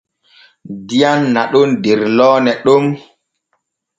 [0.87, 2.85] Diyam naɗon der loone ɗon.